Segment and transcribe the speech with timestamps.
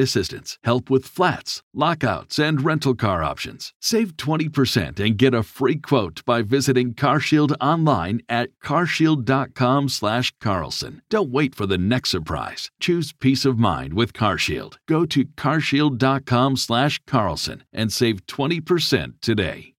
[0.00, 3.72] assistance, help with flats, lockouts, and rental car options.
[3.80, 11.02] Save 20% and get a free quote by visiting CarShield online at carshield.com/carlson.
[11.08, 12.72] Don't wait for the next surprise.
[12.80, 14.78] Choose peace of mind with CarShield.
[14.88, 19.74] Go to carshield.com/carlson and save 20% today.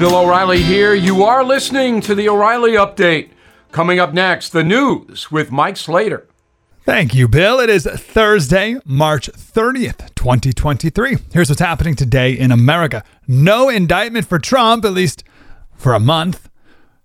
[0.00, 0.94] Bill O'Reilly here.
[0.94, 3.28] You are listening to the O'Reilly Update.
[3.72, 6.26] Coming up next, the news with Mike Slater.
[6.82, 7.60] Thank you, Bill.
[7.60, 11.18] It is Thursday, March 30th, 2023.
[11.32, 13.04] Here's what's happening today in America.
[13.28, 15.22] No indictment for Trump, at least
[15.76, 16.48] for a month.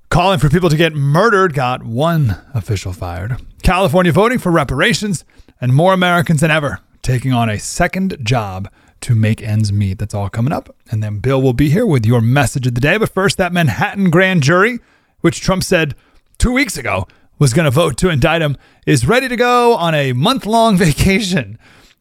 [0.10, 3.38] Calling for people to get murdered got one official fired.
[3.62, 5.24] California voting for reparations,
[5.62, 8.68] and more Americans than ever taking on a second job
[9.02, 10.00] to make ends meet.
[10.00, 10.76] That's all coming up.
[10.90, 12.98] And then Bill will be here with your message of the day.
[12.98, 14.80] But first, that Manhattan grand jury,
[15.22, 15.94] which Trump said
[16.38, 17.08] two weeks ago
[17.40, 20.78] was going to vote to indict him, is ready to go on a month long
[20.78, 21.58] vacation,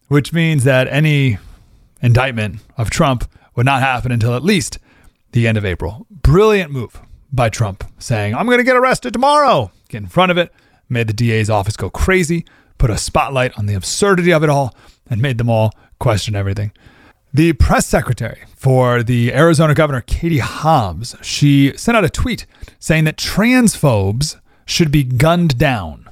[0.08, 1.38] which means that any
[2.00, 4.78] indictment of Trump would not happen until at least
[5.32, 6.06] the end of April.
[6.10, 7.00] Brilliant move
[7.32, 9.72] by Trump saying, I'm going to get arrested tomorrow.
[9.88, 10.52] Get in front of it,
[10.88, 12.44] made the DA's office go crazy,
[12.78, 14.74] put a spotlight on the absurdity of it all,
[15.08, 16.72] and made them all question everything.
[17.34, 22.46] The press secretary for the Arizona governor, Katie Hobbs, she sent out a tweet
[22.78, 26.08] saying that transphobes should be gunned down.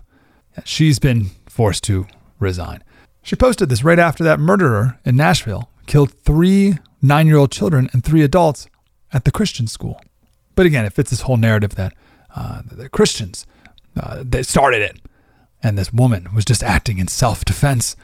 [0.64, 2.08] She's been forced to
[2.40, 2.82] resign.
[3.22, 7.88] She posted this right after that murderer in Nashville killed three nine year old children
[7.92, 8.66] and three adults
[9.12, 10.00] at the Christian school.
[10.56, 11.94] But again, it fits this whole narrative that
[12.34, 13.46] uh, the Christians
[13.96, 15.00] uh, they started it,
[15.62, 17.94] and this woman was just acting in self defense.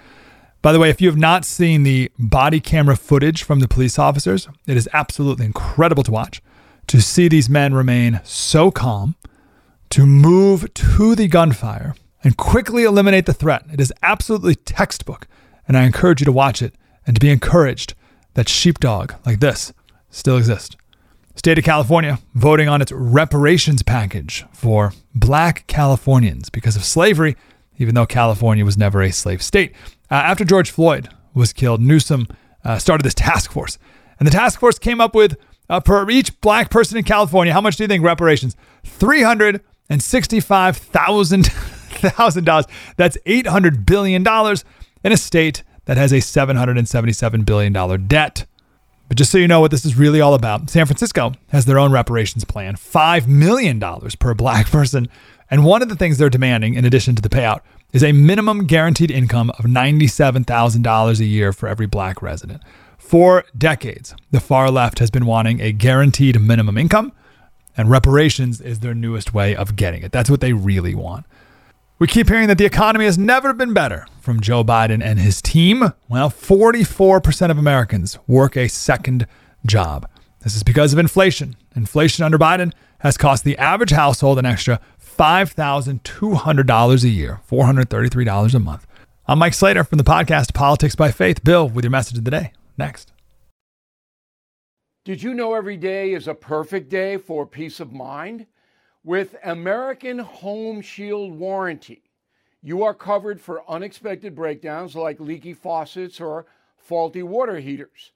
[0.69, 3.99] By the way, if you have not seen the body camera footage from the police
[3.99, 6.43] officers, it is absolutely incredible to watch.
[6.89, 9.17] To see these men remain so calm,
[9.89, 13.65] to move to the gunfire and quickly eliminate the threat.
[13.73, 15.27] It is absolutely textbook,
[15.67, 16.75] and I encourage you to watch it
[17.07, 17.95] and to be encouraged
[18.35, 19.73] that sheepdog like this
[20.11, 20.77] still exist.
[21.35, 27.39] State of California voting on its reparations package for black Californians because of slavery,
[27.79, 29.73] even though California was never a slave state.
[30.11, 32.27] Uh, after George Floyd was killed, Newsom
[32.65, 33.79] uh, started this task force.
[34.19, 35.37] And the task force came up with,
[35.71, 38.57] uh, per each black person in California, how much do you think reparations?
[38.85, 41.65] $365,000.
[42.97, 44.27] That's $800 billion
[45.05, 48.45] in a state that has a $777 billion debt.
[49.09, 51.79] But just so you know what this is really all about, San Francisco has their
[51.79, 53.81] own reparations plan $5 million
[54.19, 55.09] per black person.
[55.51, 57.61] And one of the things they're demanding, in addition to the payout,
[57.93, 62.63] is a minimum guaranteed income of $97,000 a year for every black resident.
[62.99, 67.13] For decades, the far left has been wanting a guaranteed minimum income,
[67.77, 70.13] and reparations is their newest way of getting it.
[70.13, 71.25] That's what they really want.
[71.99, 75.41] We keep hearing that the economy has never been better from Joe Biden and his
[75.41, 75.93] team.
[76.09, 79.27] Well, 44% of Americans work a second
[79.65, 80.09] job.
[80.41, 81.57] This is because of inflation.
[81.75, 84.81] Inflation under Biden has cost the average household an extra
[85.19, 88.87] $5,200 a year, $433 a month.
[89.27, 91.43] I'm Mike Slater from the podcast Politics by Faith.
[91.43, 92.53] Bill, with your message of the day.
[92.79, 93.13] Next.
[95.05, 98.47] Did you know every day is a perfect day for peace of mind?
[99.03, 102.03] With American Home Shield Warranty,
[102.63, 106.47] you are covered for unexpected breakdowns like leaky faucets or
[106.77, 108.13] faulty water heaters.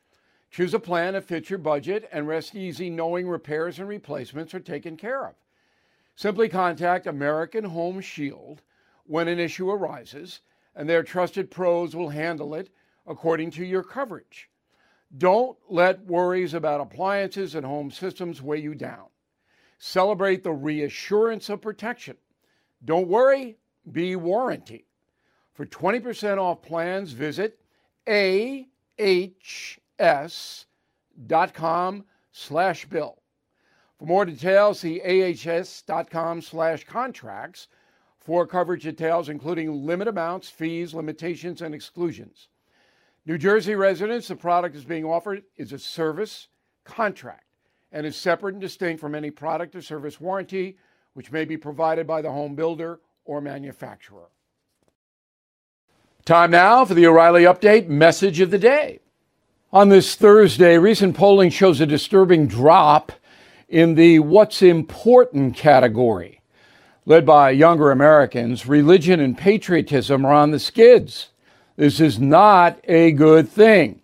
[0.50, 4.60] Choose a plan that fits your budget and rest easy knowing repairs and replacements are
[4.60, 5.34] taken care of.
[6.22, 8.62] Simply contact American Home Shield
[9.06, 10.38] when an issue arises,
[10.76, 12.70] and their trusted pros will handle it
[13.08, 14.48] according to your coverage.
[15.18, 19.06] Don't let worries about appliances and home systems weigh you down.
[19.78, 22.16] Celebrate the reassurance of protection.
[22.84, 23.56] Don't worry,
[23.90, 24.86] be warranty.
[25.54, 27.58] For 20% off plans, visit
[28.06, 28.44] ahs.com
[32.30, 33.21] slash bill.
[34.02, 37.68] For more details, see ahs.com slash contracts
[38.18, 42.48] for coverage details, including limit amounts, fees, limitations, and exclusions.
[43.26, 46.48] New Jersey residents, the product is being offered is a service
[46.82, 47.44] contract
[47.92, 50.76] and is separate and distinct from any product or service warranty
[51.12, 54.30] which may be provided by the home builder or manufacturer.
[56.24, 58.98] Time now for the O'Reilly Update message of the day.
[59.72, 63.12] On this Thursday, recent polling shows a disturbing drop
[63.72, 66.42] in the what's important category.
[67.06, 71.30] Led by younger Americans, religion and patriotism are on the skids.
[71.76, 74.02] This is not a good thing,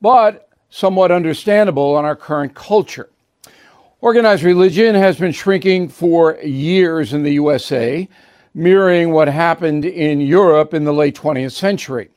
[0.00, 3.08] but somewhat understandable in our current culture.
[4.00, 8.08] Organized religion has been shrinking for years in the USA,
[8.52, 12.10] mirroring what happened in Europe in the late 20th century.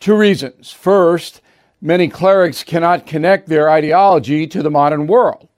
[0.00, 0.72] Two reasons.
[0.72, 1.42] First,
[1.82, 5.48] many clerics cannot connect their ideology to the modern world.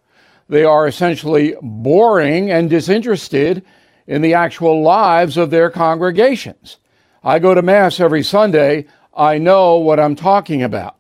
[0.49, 3.65] They are essentially boring and disinterested
[4.07, 6.79] in the actual lives of their congregations.
[7.23, 8.87] I go to Mass every Sunday.
[9.15, 10.97] I know what I'm talking about.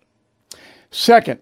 [0.90, 1.40] Second,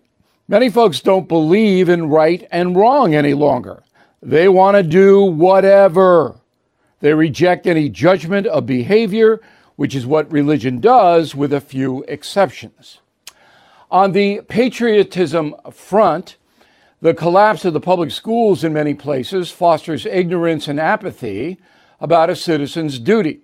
[0.53, 3.83] Many folks don't believe in right and wrong any longer.
[4.21, 6.41] They want to do whatever.
[7.01, 9.41] They reject any judgment of behavior,
[9.77, 13.01] which is what religion does, with a few exceptions.
[13.91, 16.37] On the patriotism front,
[17.03, 21.59] the collapse of the public schools in many places fosters ignorance and apathy
[22.01, 23.43] about a citizen's duty.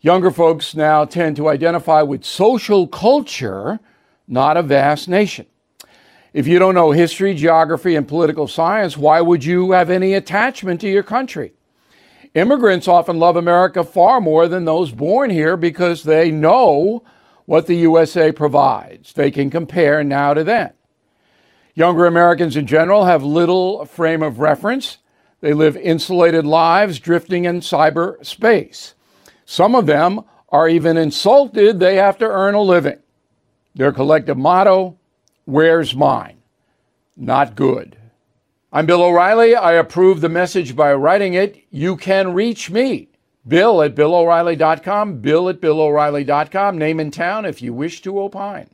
[0.00, 3.80] Younger folks now tend to identify with social culture,
[4.28, 5.46] not a vast nation.
[6.32, 10.80] If you don't know history, geography, and political science, why would you have any attachment
[10.82, 11.54] to your country?
[12.34, 17.02] Immigrants often love America far more than those born here because they know
[17.44, 19.14] what the USA provides.
[19.14, 20.74] They can compare now to then.
[21.78, 24.98] Younger Americans in general have little frame of reference.
[25.40, 28.94] They live insulated lives drifting in cyberspace.
[29.44, 32.98] Some of them are even insulted they have to earn a living.
[33.76, 34.98] Their collective motto
[35.44, 36.38] Where's mine?
[37.16, 37.96] Not good.
[38.72, 39.54] I'm Bill O'Reilly.
[39.54, 41.64] I approve the message by writing it.
[41.70, 43.08] You can reach me.
[43.46, 45.20] Bill at BillO'Reilly.com.
[45.20, 46.76] Bill at BillO'Reilly.com.
[46.76, 48.68] Name and town if you wish to opine.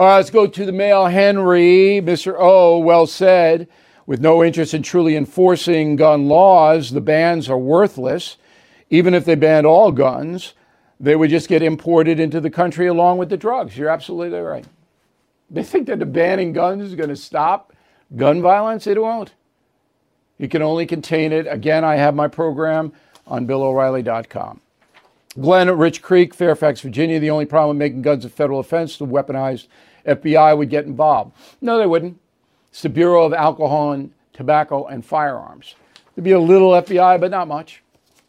[0.00, 1.08] All right, let's go to the mail.
[1.08, 2.34] Henry, Mr.
[2.38, 3.68] O, well said.
[4.06, 8.38] With no interest in truly enforcing gun laws, the bans are worthless.
[8.88, 10.54] Even if they banned all guns,
[10.98, 13.76] they would just get imported into the country along with the drugs.
[13.76, 14.64] You're absolutely right.
[15.50, 17.74] They think that the banning guns is going to stop
[18.16, 18.86] gun violence.
[18.86, 19.34] It won't.
[20.38, 21.46] You can only contain it.
[21.46, 22.94] Again, I have my program
[23.26, 24.62] on BillO'Reilly.com.
[25.38, 27.20] Glen at Rich Creek, Fairfax, Virginia.
[27.20, 29.66] The only problem with making guns a federal offense, the weaponized
[30.06, 31.36] FBI would get involved.
[31.60, 32.18] No, they wouldn't.
[32.70, 35.74] It's the Bureau of Alcohol and Tobacco and Firearms.
[36.14, 37.82] There'd be a little FBI, but not much.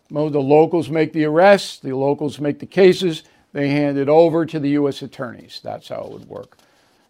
[0.10, 3.24] Most the locals make the arrests, the locals make the cases,
[3.54, 5.02] they hand it over to the U.S.
[5.02, 5.62] attorneys.
[5.64, 6.58] That's how it would work.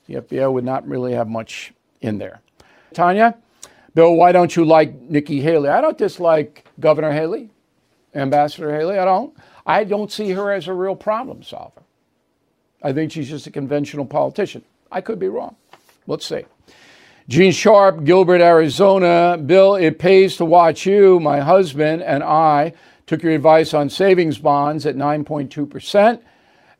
[0.08, 2.42] The FBI would not really have much in there.
[2.94, 3.38] Tanya,
[3.94, 5.70] Bill, why don't you like Nikki Haley?
[5.70, 7.50] I don't dislike Governor Haley,
[8.14, 8.98] Ambassador Haley.
[8.98, 9.36] I don't.
[9.66, 11.82] I don't see her as a real problem solver.
[12.82, 14.64] I think she's just a conventional politician.
[14.92, 15.56] I could be wrong.
[16.08, 16.44] Let's see.
[17.28, 19.38] Gene Sharp, Gilbert, Arizona.
[19.38, 21.20] Bill, it pays to watch you.
[21.20, 22.74] My husband and I
[23.06, 26.22] took your advice on savings bonds at 9.2%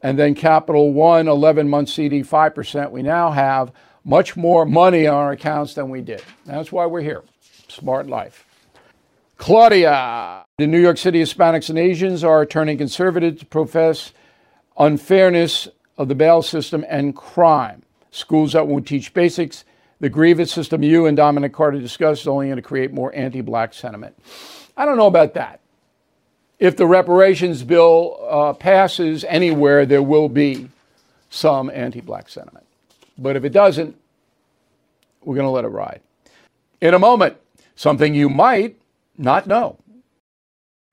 [0.02, 2.92] and then Capital One 11 month CD 5%.
[2.92, 3.72] We now have
[4.04, 6.24] much more money on our accounts than we did.
[6.46, 7.24] That's why we're here.
[7.68, 8.46] Smart life.
[9.38, 10.46] Claudia.
[10.58, 14.12] The New York City Hispanics and Asians are turning conservative to profess
[14.78, 15.68] unfairness
[15.98, 17.84] of the bail system and crime.
[18.12, 19.64] Schools that won't teach basics.
[20.00, 23.42] The grievance system you and Dominic Carter discussed is only going to create more anti
[23.42, 24.18] black sentiment.
[24.76, 25.62] I don't know about that
[26.62, 30.70] if the reparations bill uh, passes anywhere, there will be
[31.32, 32.66] some anti black sentiment.
[33.18, 33.98] But if it doesn't,
[35.24, 36.02] we're going to let it ride.
[36.80, 37.36] In a moment,
[37.76, 38.78] something you might
[39.18, 39.78] not know.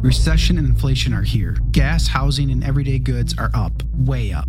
[0.01, 1.59] Recession and inflation are here.
[1.71, 4.49] Gas, housing, and everyday goods are up, way up.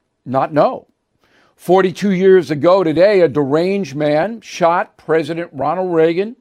[0.25, 0.87] not know.
[1.55, 6.35] 42 years ago today, a deranged man shot President Ronald Reagan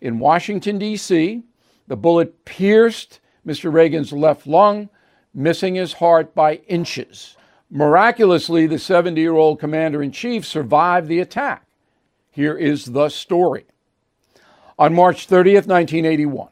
[0.00, 1.42] in Washington, D.C.
[1.86, 3.72] The bullet pierced Mr.
[3.72, 4.88] Reagan's left lung,
[5.32, 7.36] missing his heart by inches.
[7.70, 11.66] Miraculously, the 70 year old commander in chief survived the attack.
[12.30, 13.66] Here is the story.
[14.78, 16.48] On March 30th, 1981,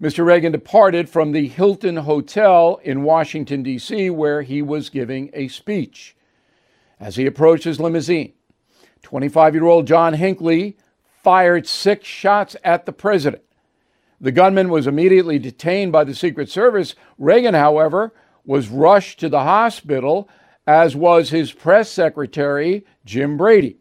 [0.00, 0.24] Mr.
[0.24, 6.14] Reagan departed from the Hilton Hotel in Washington, D.C., where he was giving a speech.
[7.00, 8.32] As he approached his limousine,
[9.02, 10.76] 25 year old John Hinckley
[11.22, 13.42] fired six shots at the president.
[14.20, 16.94] The gunman was immediately detained by the Secret Service.
[17.18, 18.14] Reagan, however,
[18.44, 20.28] was rushed to the hospital,
[20.66, 23.78] as was his press secretary, Jim Brady.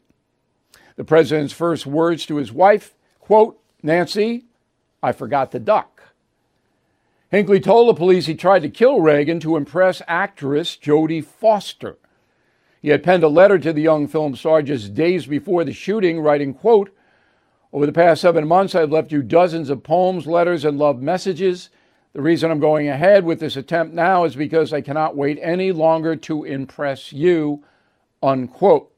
[0.96, 4.46] The president's first words to his wife, quote, Nancy,
[5.02, 5.97] I forgot the duck.
[7.30, 11.98] Hinckley told the police he tried to kill Reagan to impress actress Jodie Foster.
[12.82, 16.22] He had penned a letter to the young film star just days before the shooting,
[16.22, 16.96] writing, quote,
[17.74, 21.70] Over the past seven months, I've left you dozens of poems, letters, and love messages.
[22.14, 25.74] The reason I'm going ahead with this attempt now is because I cannot wait any
[25.74, 27.64] longer to impress you,
[28.24, 28.90] unquote.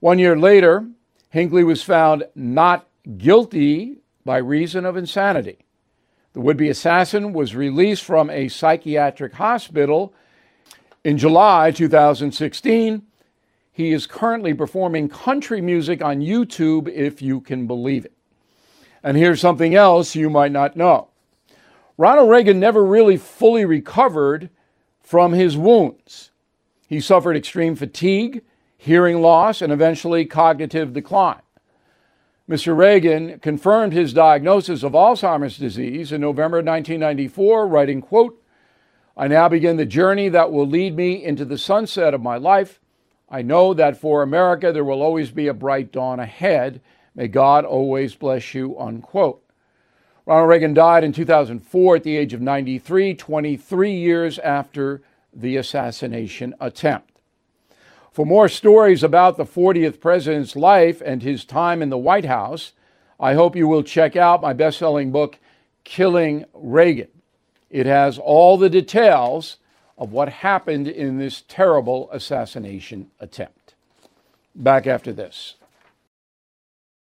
[0.00, 0.86] One year later,
[1.30, 2.86] Hinckley was found not
[3.16, 5.64] guilty by reason of insanity.
[6.32, 10.14] The would be assassin was released from a psychiatric hospital
[11.04, 13.02] in July 2016.
[13.70, 18.12] He is currently performing country music on YouTube, if you can believe it.
[19.02, 21.08] And here's something else you might not know
[21.98, 24.48] Ronald Reagan never really fully recovered
[25.00, 26.30] from his wounds.
[26.86, 28.42] He suffered extreme fatigue,
[28.76, 31.42] hearing loss, and eventually cognitive decline.
[32.52, 32.76] Mr.
[32.76, 38.44] Reagan confirmed his diagnosis of Alzheimer's disease in November 1994, writing, quote,
[39.16, 42.78] I now begin the journey that will lead me into the sunset of my life.
[43.30, 46.82] I know that for America there will always be a bright dawn ahead.
[47.14, 49.42] May God always bless you, unquote.
[50.26, 55.00] Ronald Reagan died in 2004 at the age of 93, 23 years after
[55.32, 57.11] the assassination attempt.
[58.12, 62.72] For more stories about the 40th president's life and his time in the White House,
[63.18, 65.38] I hope you will check out my best selling book,
[65.82, 67.08] Killing Reagan.
[67.70, 69.56] It has all the details
[69.96, 73.74] of what happened in this terrible assassination attempt.
[74.54, 75.54] Back after this.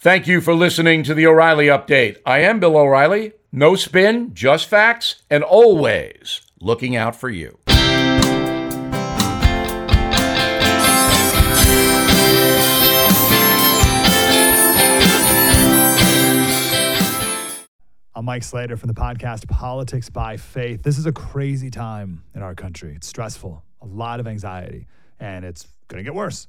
[0.00, 2.18] Thank you for listening to the O'Reilly Update.
[2.24, 3.32] I am Bill O'Reilly.
[3.50, 7.58] No spin, just facts, and always looking out for you.
[18.14, 20.84] I'm Mike Slater from the podcast Politics by Faith.
[20.84, 22.94] This is a crazy time in our country.
[22.94, 24.86] It's stressful, a lot of anxiety,
[25.18, 26.46] and it's going to get worse.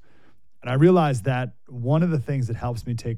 [0.62, 3.18] And I realized that one of the things that helps me take